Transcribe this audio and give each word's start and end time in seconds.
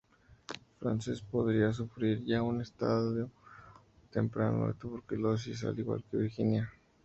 Frances 0.79 1.21
podía 1.21 1.71
sufrir 1.73 2.25
ya 2.25 2.41
un 2.41 2.59
estadio 2.59 3.29
temprano 4.09 4.65
de 4.65 4.73
tuberculosis, 4.73 5.63
al 5.63 5.77
igual 5.77 6.03
que 6.09 6.17
Virginia. 6.17 6.73